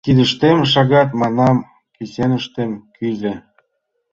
«Кидыштем— 0.03 0.59
шагат,— 0.71 1.09
манам,— 1.21 1.57
кӱсеныштем— 1.95 2.71
кӱзӧ». 2.95 3.33